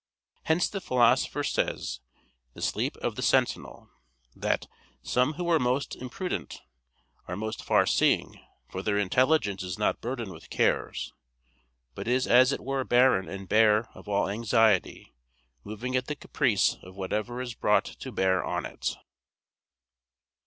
[0.45, 1.99] Hence the Philosopher says
[2.55, 2.89] (De Somn.
[2.99, 3.87] et Vig.),
[4.35, 4.65] that
[5.03, 6.63] "some who are most imprudent
[7.27, 11.13] are most far seeing; for their intelligence is not burdened with cares,
[11.93, 15.13] but is as it were barren and bare of all anxiety
[15.63, 18.95] moving at the caprice of whatever is brought to bear on it."